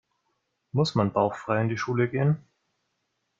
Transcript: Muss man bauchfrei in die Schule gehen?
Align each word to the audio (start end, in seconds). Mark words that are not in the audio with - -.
Muss 0.71 0.95
man 0.95 1.13
bauchfrei 1.13 1.61
in 1.61 1.69
die 1.69 1.77
Schule 1.77 2.07
gehen? 2.07 2.37